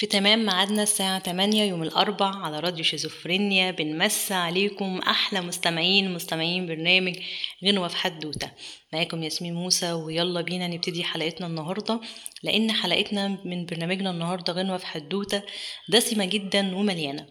[0.00, 6.66] في تمام ميعادنا الساعة 8 يوم الأربع على راديو شيزوفرينيا بنمسي عليكم أحلى مستمعين مستمعين
[6.66, 7.16] برنامج
[7.64, 8.50] غنوة في حدوتة
[8.92, 12.00] معاكم ياسمين موسى ويلا بينا نبتدي حلقتنا النهاردة
[12.42, 15.42] لأن حلقتنا من برنامجنا النهاردة غنوة في حدوتة
[15.88, 17.26] دسمة جدا ومليانة.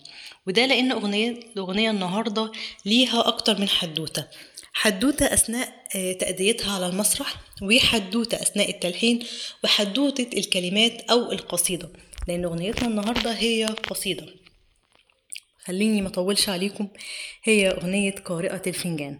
[0.47, 2.51] وده لأن أغنية الأغنية النهاردة
[2.85, 4.25] ليها أكتر من حدوتة.
[4.73, 9.19] حدوتة أثناء آه، تأديتها على المسرح وحدوتة أثناء التلحين
[9.63, 11.89] وحدوتة الكلمات أو القصيدة.
[12.29, 14.25] لأن أغنيتنا النهاردة هي قصيدة.
[15.63, 16.87] خليني مطولش عليكم.
[17.43, 19.19] هي أغنية قارئة الفنجان.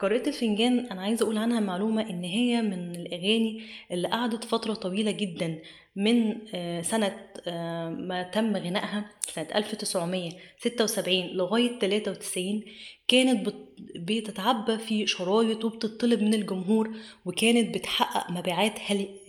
[0.00, 5.10] قارئة الفنجان أنا عايزة أقول عنها معلومة إن هي من الأغاني اللي قعدت فترة طويلة
[5.10, 5.58] جدا
[5.96, 12.62] من آه، سنة آه، ما تم غنائها سنة 1976 لغاية 93
[13.08, 18.78] كانت بت- بتتعبى في شرايط وبتطلب من الجمهور وكانت بتحقق مبيعات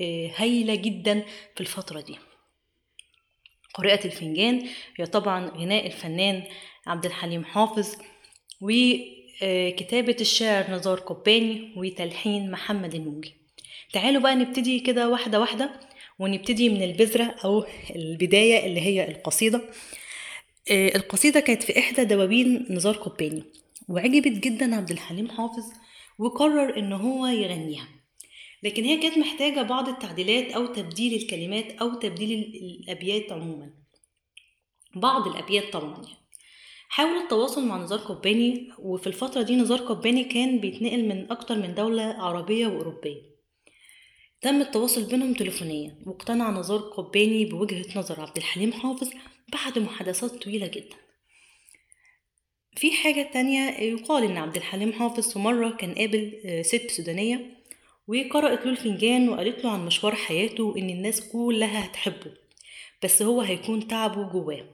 [0.02, 1.24] آه، هايلة جدا
[1.56, 2.16] في الفترة دي.
[3.74, 6.44] قارئة الفنجان هي طبعا غناء الفنان
[6.88, 7.96] عبد الحليم حافظ
[8.62, 13.34] وكتابة الشاعر نزار قباني وتلحين محمد الموجي.
[13.94, 15.80] تعالوا بقى نبتدي كده واحدة واحدة
[16.20, 17.66] ونبتدي من البذرة أو
[17.96, 19.62] البداية اللي هي القصيدة.
[20.72, 23.44] آه، القصيدة كانت في إحدى دواوين نزار قباني
[23.90, 25.64] وعجبت جدا عبد الحليم حافظ
[26.20, 27.88] وقرر إن هو يغنيها.
[28.64, 33.74] لكن هي كانت محتاجة بعض التعديلات أو تبديل الكلمات أو تبديل ال- الأبيات عموما.
[34.96, 36.18] بعض الأبيات طبعا يعني.
[36.90, 41.76] حاول التواصل مع نزار قباني وفي الفترة دي نزار قباني كان بيتنقل من أكتر من
[41.76, 43.34] دولة عربية وأوروبية.
[44.42, 49.10] تم التواصل بينهم تليفونيا واقتنع نزار قباني بوجهة نظر عبد الحليم حافظ
[49.54, 50.96] بعد محادثات طويلة جدا.
[52.76, 57.63] في حاجة تانية يقال إن عبد الحليم حافظ في مرة كان قابل آه، ست سودانية.
[58.08, 62.32] وقرأت له الفنجان وقالت له عن مشوار حياته وإن الناس كلها هتحبه
[63.04, 64.66] بس هو هيكون تعبه جواه.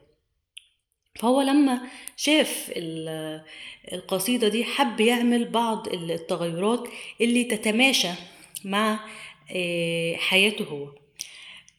[1.20, 1.80] فهو لما
[2.16, 3.42] شاف ال-
[3.92, 6.88] القصيدة دي حب يعمل بعض التغيرات
[7.20, 8.08] اللي تتماشى
[8.64, 9.00] مع
[9.56, 10.88] آه، حياته هو.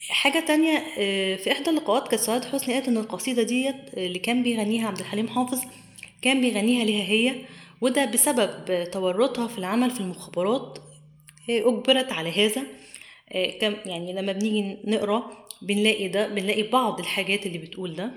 [0.09, 4.43] حاجة تانية آه، في إحدى اللقاءات كانت سعاد حسني قالت إن القصيدة ديت اللي كان
[4.43, 5.61] بيغنيها عبد الحليم حافظ
[6.21, 7.35] كان بيغنيها ليها هي
[7.81, 10.90] وده بسبب تورطها في العمل في المخابرات آه،
[11.49, 12.63] أجبرت على هذا.
[13.29, 18.11] آه، كم يعني لما بنيجي نقرأ بنلاقي ده بنلاقي بعض الحاجات اللي بتقول ده.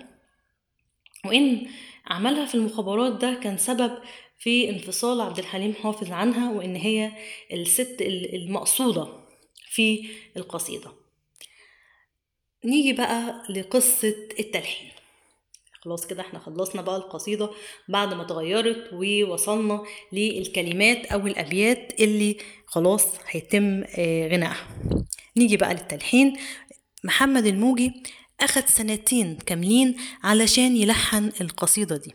[1.26, 1.66] وإن
[2.06, 3.98] عملها في المخابرات ده كان سبب
[4.38, 7.12] في انفصال عبد الحليم حافظ عنها وإن هي
[7.52, 9.08] الست المقصودة
[9.70, 10.92] في القصيدة.
[12.64, 14.93] نيجي بقى لقصة التلحين.
[15.84, 17.50] خلاص كده إحنا خلصنا بقى القصيدة
[17.88, 22.36] بعد ما اتغيرت ووصلنا للكلمات أو الأبيات اللي
[22.66, 24.66] خلاص هيتم آه، غنائها.
[25.36, 26.36] نيجي بقى للتلحين.
[27.04, 27.92] محمد الموجي
[28.40, 32.14] أخد سنتين كاملين علشان يلحن القصيدة دي.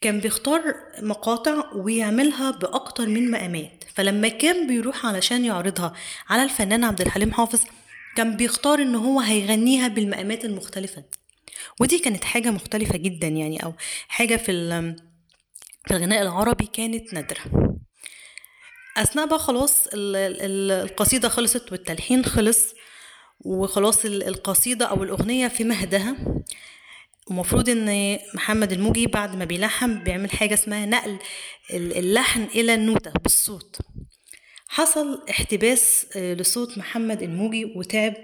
[0.00, 0.62] كان بيختار
[1.02, 3.84] مقاطع ويعملها بأكتر من مقامات.
[3.94, 5.92] فلما كان بيروح علشان يعرضها
[6.28, 7.60] على الفنان عبد الحليم حافظ
[8.16, 11.04] كان بيختار إن هو هيغنيها بالمقامات المختلفة
[11.80, 13.74] ودي كانت حاجة مختلفة جدا يعني أو
[14.08, 14.52] حاجة في
[15.86, 17.40] في الغناء العربي كانت نادرة.
[18.96, 22.74] أثناء بقى خلاص ال- ال- القصيدة خلصت والتلحين خلص
[23.40, 26.16] وخلاص ال- القصيدة أو الأغنية في مهدها.
[27.30, 31.18] ومفروض إن محمد الموجي بعد ما بيلحن بيعمل حاجة اسمها نقل
[31.70, 33.78] ال- اللحن إلى النوتة بالصوت.
[34.68, 38.14] حصل احتباس آه، لصوت محمد الموجي وتعب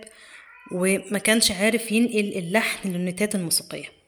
[0.74, 4.02] وما كانش عارف ينقل اللحن للنوتات الموسيقية.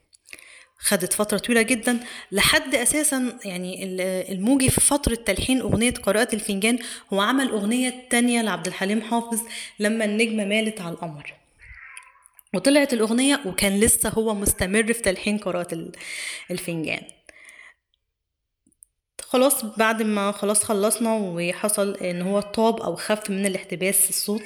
[0.78, 1.98] خدت فترة طويلة جدا
[2.32, 4.00] لحد أساسا يعني ال-
[4.32, 6.78] الموجي في فترة تلحين أغنية قراءة الفنجان
[7.12, 9.40] هو عمل أغنية تانية لعبد الحليم حافظ
[9.78, 11.34] لما النجمة مالت على القمر.
[12.54, 15.92] وطلعت الأغنية وكان لسه هو مستمر في تلحين قراءة ال-
[16.50, 17.02] الفنجان.
[19.22, 24.42] خلاص بعد ما خلاص خلصنا وحصل إن هو طاب أو خف من الاحتباس الصوت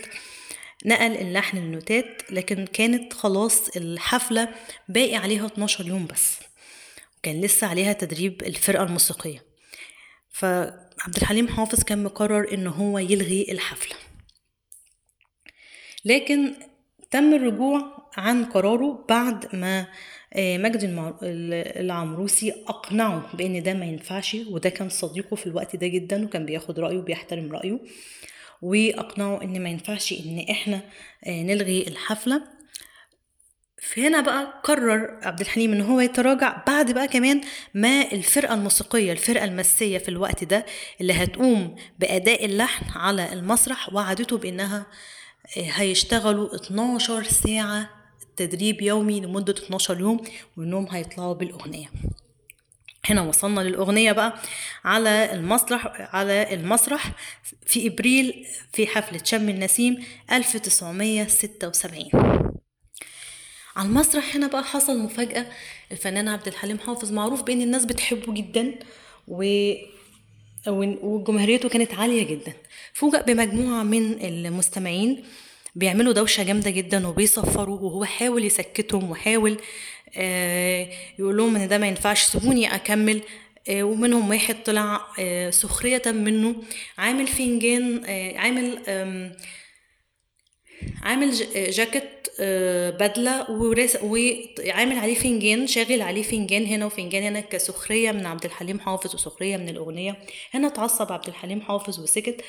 [0.87, 4.49] نقل اللحن للنوتات لكن كانت خلاص الحفلة
[4.89, 6.39] باقي عليها 12 يوم بس.
[7.19, 9.43] وكان لسه عليها تدريب الفرقة الموسيقية.
[10.31, 13.97] فعبد الحليم حافظ كان مقرر إن هو يلغي الحفلة.
[16.05, 16.55] لكن
[17.11, 19.87] تم الرجوع عن قراره بعد ما
[20.35, 20.87] آه، مجدي
[21.81, 26.79] العمروسي أقنعه بأن ده ما ينفعش وده كان صديقه في الوقت ده جدا وكان بياخد
[26.81, 27.79] رأيه وبيحترم رأيه.
[28.63, 30.81] وأقنعه إن ما ينفعش إن إحنا
[31.27, 32.43] آه، نلغي الحفلة.
[33.83, 37.41] فهنا بقى قرر عبد الحليم إن هو يتراجع بعد بقى كمان
[37.75, 40.67] ما الفرقة الموسيقية الفرقة المسية في الوقت ده
[41.01, 44.87] اللي هتقوم بأداء اللحن على المسرح وعدته بأنها
[45.57, 47.91] هيشتغلوا 12 ساعة
[48.37, 50.25] تدريب يومي لمدة 12 يوم
[50.57, 51.87] وإنهم هيطلعوا بالأغنية.
[53.11, 54.39] هنا وصلنا للأغنية بقى
[54.85, 57.13] على المسرح على المسرح
[57.67, 62.09] في إبريل في حفلة شم النسيم 1976
[63.77, 65.47] على المسرح هنا بقى حصل مفاجأة
[65.93, 68.75] الفنان عبد الحليم حافظ معروف بإن الناس بتحبه جدا
[69.29, 69.73] و
[71.03, 72.53] وجماهيريته كانت عالية جدا.
[72.93, 75.25] فوجئ بمجموعة من المستمعين
[75.75, 79.59] بيعملوا دوشة جامدة جدا وبيصفروا وهو حاول يسكتهم وحاول
[81.19, 83.23] يقول لهم إن ده ما ينفعش سيبوني أكمل.
[83.69, 86.55] آه ومنهم واحد طلع آه سخرية منه
[86.99, 88.79] عامل فنجان آه عامل
[91.03, 92.29] عامل جاكيت
[93.01, 99.15] بدلة وعامل عليه فنجان شاغل عليه فنجان هنا وفنجان هنا كسخرية من عبد الحليم حافظ
[99.15, 100.17] وسخرية من الأغنية
[100.55, 102.41] هنا اتعصب عبد الحليم حافظ وسكت.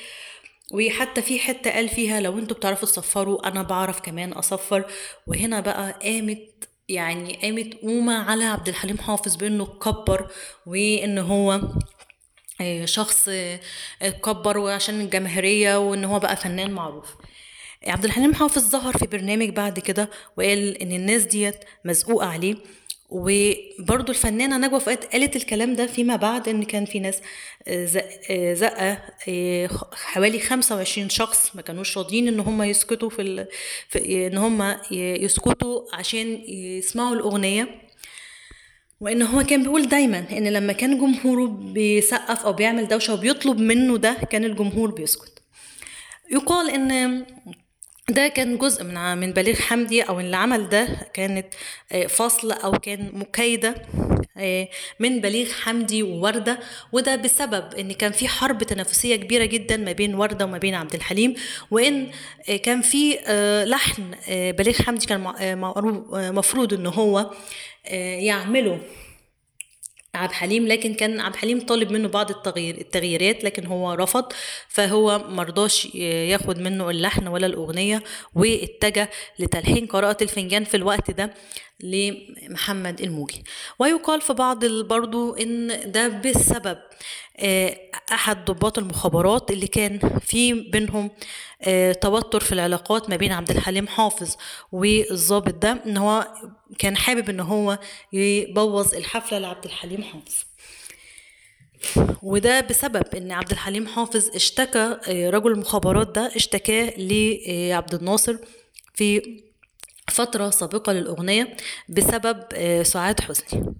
[0.72, 4.84] وحتى في حتة قال فيها لو أنتوا بتعرفوا تصفروا أنا بعرف كمان اصفر
[5.26, 10.30] وهنا بقى قامت يعني قامت قومة على عبد الحليم حافظ بأنه اتكبر
[10.66, 11.60] وإن هو
[12.84, 13.28] شخص
[14.02, 17.14] اتكبر وعشان الجماهيرية وإن هو بقى فنان معروف.
[17.86, 22.54] عبد الحليم حافظ ظهر في برنامج بعد كده وقال إن الناس ديت مزقوقه عليه.
[23.10, 27.20] وبرضه الفنانة نجوى فؤاد قالت الكلام ده فيما بعد إن كان في ناس
[28.58, 28.98] زقة
[29.92, 33.46] حوالي 25 شخص ما كانوش راضيين إن هم يسكتوا في, ال...
[33.88, 37.68] في إن هم يسكتوا عشان يسمعوا الأغنية.
[39.00, 43.96] وإن هو كان بيقول دايما إن لما كان جمهوره بيسقف أو بيعمل دوشة وبيطلب منه
[43.98, 45.42] ده كان الجمهور بيسكت.
[46.32, 47.24] يقال إن
[48.12, 51.46] ده كان جزء من من بليغ حمدي أو اللي عمل ده كانت
[52.08, 53.74] فصل أو كان مكايدة
[55.00, 56.58] من بليغ حمدي ووردة.
[56.92, 60.94] وده بسبب إن كان في حرب تنافسية كبيرة جدا ما بين وردة وما بين عبد
[60.94, 61.34] الحليم.
[61.70, 62.10] وإن
[62.62, 63.18] كان في
[63.66, 65.32] لحن بليغ حمدي كان
[66.34, 67.30] مفروض إن هو
[68.20, 68.80] يعمله.
[70.14, 74.32] عبد الحليم لكن كان عبد الحليم طالب منه بعض التغيير التغييرات لكن هو رفض
[74.68, 78.02] فهو مرضاش ياخد منه اللحن ولا الأغنية
[78.34, 81.34] واتجه لتلحين قراءة الفنجان في الوقت ده
[81.80, 83.44] لمحمد الموجي.
[83.78, 86.78] ويقال في بعض برضو إن ده بسبب
[88.12, 91.10] أحد ضباط المخابرات اللي كان في بينهم
[92.00, 94.36] توتر في العلاقات ما بين عبد الحليم حافظ
[94.72, 96.28] والضابط ده إن هو
[96.78, 97.78] كان حابب إن هو
[98.12, 100.34] يبوظ الحفلة لعبد الحليم حافظ.
[102.22, 108.36] وده بسبب إن عبد الحليم حافظ اشتكى رجل المخابرات ده اشتكاه لعبد الناصر
[108.94, 109.40] في
[110.08, 111.56] فترة سابقة للأغنية
[111.88, 112.42] بسبب
[112.82, 113.74] سعاد حسني.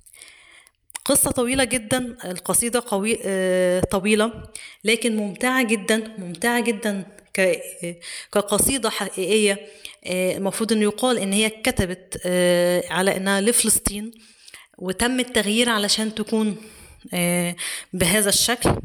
[1.05, 3.19] قصة طويلة جدا القصيدة قوي
[3.81, 4.33] طويلة
[4.85, 7.05] لكن ممتعة جدا ممتعة جدا
[8.33, 9.67] كقصيدة حقيقية
[10.07, 12.21] المفروض أن يقال أن هي كتبت
[12.91, 14.11] على أنها لفلسطين
[14.79, 16.57] وتم التغيير علشان تكون
[17.93, 18.77] بهذا الشكل.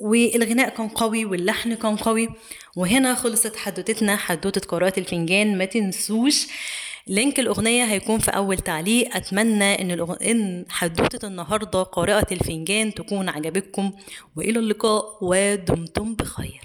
[0.00, 2.28] والغناء كان قوي واللحن كان قوي.
[2.76, 5.58] وهنا خلصت حدوتتنا حدوتة قراءة الفنجان.
[5.58, 6.46] ما تنسوش
[7.08, 9.16] لينك الأغنية هيكون في أول تعليق.
[9.16, 10.14] أتمنى إن, الأغ...
[10.30, 13.92] إن حدوتة النهاردة قراءة الفنجان تكون عجبتكم.
[14.36, 16.60] وإلى اللقاء ودمتم بخير.